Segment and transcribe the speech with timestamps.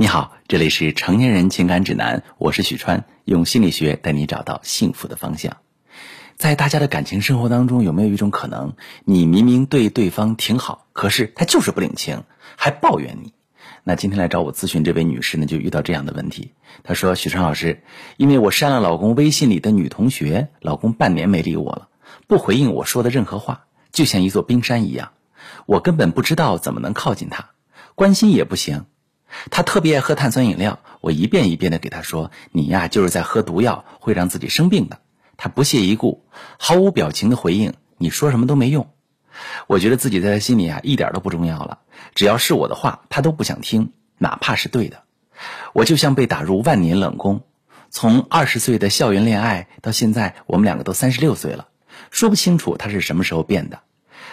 [0.00, 5.58] 你好，这里是成年人情感指南，我是许川，用心理学带你找到幸福的方向。
[6.38, 8.72] 在大家的感情生活当中，有没有一种可能，
[9.04, 12.24] 你明明对对方挺好，可是他就是不领情，
[12.56, 13.34] 还抱怨你？
[13.84, 16.54] 那今天来找我咨询这位女士呢，就遇到这样的问题。
[16.82, 17.82] 她说：“许川老师，
[18.16, 21.88] 因为我删了老公微信里的女同学，老公半年没理我了，
[22.26, 25.10] 不回应我说的任何话，就像一座冰山一样，
[25.66, 27.50] 我根本不知道怎么能靠近他，
[27.94, 28.86] 关心也不行。”
[29.50, 34.98] 他特别爱喝碳酸饮料，我一遍一遍的给他说：“你呀，就是在喝毒药，会让自己生病的。”
[35.36, 36.24] 他不屑一顾，
[36.58, 38.90] 毫无表情的回应：“你说什么都没用。”
[39.68, 41.78] 我觉得自己在他心里啊，一点都不重要了。
[42.14, 45.04] 只要是我的话，他都不想听，哪怕是对的。
[45.72, 47.42] 我就像被打入万年冷宫。
[47.88, 51.68] 从二十岁的校园恋爱到现在，我们两个都三十六岁了，
[52.10, 53.80] 说不清楚他是什么时候变的。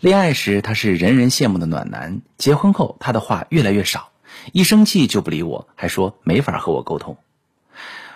[0.00, 4.09] 恋爱时他是人人羡慕的暖男，结婚后他的话越来越少。
[4.52, 7.16] 一生气就不理我，还说没法和我沟通。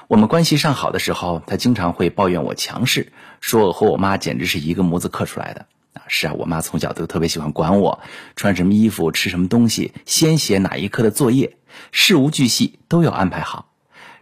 [0.07, 5.67] 我们关系上好的时候，他经常会抱怨我强势，说我和我妈简直是一个模子刻出来的。
[5.95, 8.01] 啊，是啊，我妈从小都特别喜欢管我，
[8.37, 11.57] 穿什么衣服、吃什么东西、先写哪一科的作业，
[11.93, 13.71] 事无巨细都要安排好。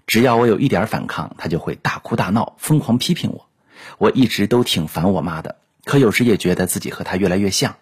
[0.07, 3.49] 只要我有一点反抗，她就会大哭大闹，疯狂批评我。
[3.99, 7.77] 我一直都挺烦我妈的，可有时也觉得自己和她越来越像。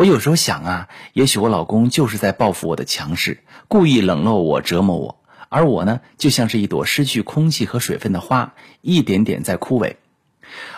[0.00, 5.20] 我有时候想啊，也许我老公就是在报复我的强势，故意冷落我、折磨我，
[5.50, 9.96] 而我呢，就像是一朵失去空气和水分的花，一点点在枯萎。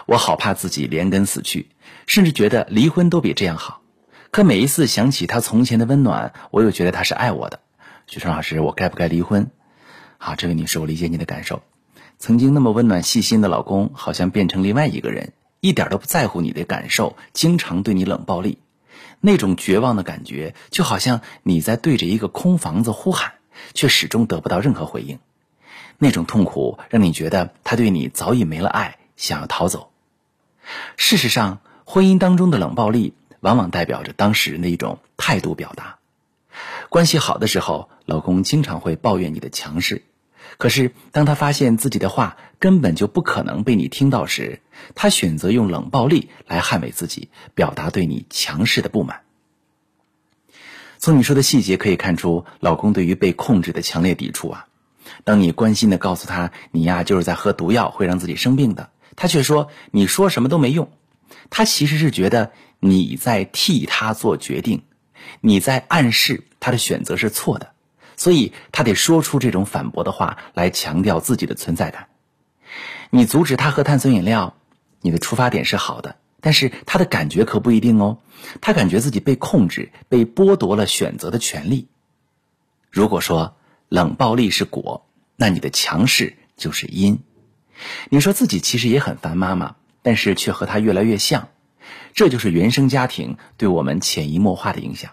[0.06, 1.68] 我好怕自己连根死去，
[2.08, 3.82] 甚至觉得离婚都比这样好。
[4.32, 7.60] 可每一次想起他从前的温暖，我又觉得他是爱我的。
[8.08, 9.52] 许春老师，我该不该离婚？
[10.18, 11.62] 好，这位女士，我理解你的感受。
[12.18, 18.58] 曾经那么温暖细心的老公，好像变成另外一个人，一点都不在乎你的感受，经常对你冷暴力。
[19.20, 23.34] 那种绝望的感觉，就好像你在对着一个空房子呼喊，
[23.74, 25.18] 却始终得不到任何回应。
[25.98, 29.90] 那种痛苦让你觉得他对你早已没了爱，想要逃走。
[30.96, 35.98] 事实上，婚姻当中的冷暴力往往代表着当事人的一种态度表达。
[36.88, 40.02] 关系好的时候，老公经常会抱怨你的强势。
[40.58, 44.60] 可是，当他发现自己的话根本就不可能被你听到时，
[44.94, 49.20] 他选择用冷暴力来捍卫自己，表达对你强势的不满。
[50.98, 54.66] 从你说的细节可以看出，老公对于被控制的强烈抵触啊！
[55.24, 60.92] 当你关心的告诉他，你呀就是在喝毒药，会让自己生病的，他却说你说什么都没用。
[61.50, 64.84] 他其实是觉得你在替他做决定，
[65.40, 67.71] 你在暗示他的选择是错的。
[68.22, 72.06] 所以他得说出这种反驳的话来强调自己的存在感。
[73.10, 74.54] 你阻止他喝碳酸饮料，
[75.00, 78.18] 你的出发点是好的，但是他的感觉可不一定哦。
[78.60, 81.88] 他感觉自己被控制，被剥夺了选择的权利。
[82.92, 83.56] 如果说
[83.88, 87.24] 冷暴力是果，那你的强势就是因。
[88.08, 91.48] 你说自己其实也很烦妈妈，但是却和她越来越像，
[92.14, 95.10] 这就是原生家庭对我们潜移默化的影响。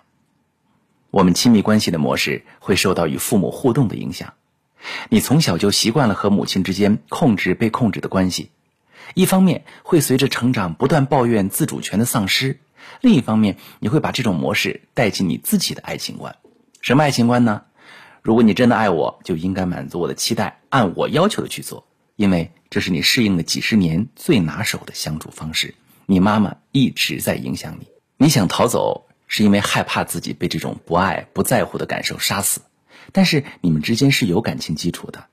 [1.12, 4.34] 我们亲密关系的模式会受到与父母互动的影响。
[5.10, 8.52] 你从小就习惯了和母亲之间控制被控制的关系，
[9.14, 12.60] 一方面会随着成长不断抱怨自主权的丧失，
[13.02, 16.36] 另一方面你会把这种模式带进你自己的爱情观。
[16.82, 17.64] 什么爱情观呢？
[18.22, 25.74] 如果你真的爱我，就应该满足我的期待，按我要求的去做，因为这是你适应了几十年最拿手的相处方式。
[26.06, 27.88] 你妈妈一直在影响你，
[28.18, 29.09] 你想逃走。
[29.30, 32.62] 是因为害怕自己被这种不爱、不在乎的感受杀死，
[33.14, 35.28] 但是你们之间是有感情基础的，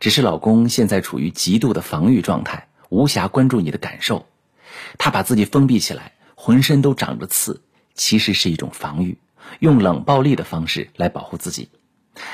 [0.00, 4.26] 只是老公现在处于极度的防御状态，无暇关注你的感受，
[4.98, 7.62] 他把自己封闭起来，浑身都长着刺，
[7.94, 9.18] 其实是一种防御，
[9.60, 11.68] 用冷暴力的方式来保护自己。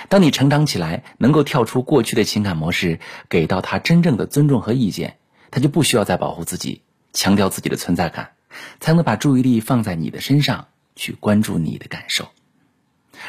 [0.09, 5.17] 当你成长起来，能够跳出过去的情感模式，给到他真正的尊重和意见，
[5.51, 8.31] 他就不需要再保护自己，强调自己的存在感，
[8.79, 10.69] 才能把注意力放在你的身上。
[10.95, 12.29] 去关注你的感受。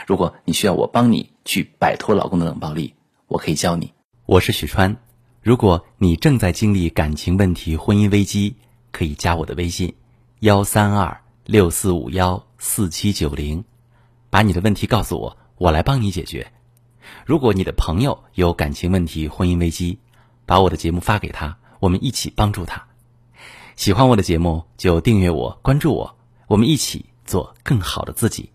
[0.07, 2.95] 如果你需要我帮你去摆脱老公的冷暴力，
[3.27, 3.93] 我可以教你。
[4.25, 4.95] 我是许川。
[5.41, 8.55] 如果你正在经历感情问题、婚姻危机，
[8.91, 9.93] 可以加我的微信：
[10.39, 13.63] 幺三二六四五幺四七九零，
[14.29, 16.51] 把你的问题告诉我，我来帮你解决。
[17.25, 19.99] 如果你的朋友有感情问题、婚姻危机，
[20.45, 22.87] 把我的节目发给他，我们一起帮助他。
[23.75, 26.15] 喜欢我的节目就订阅我、关注我，
[26.47, 27.05] 我们一起。
[27.25, 28.52] 做更好的自己。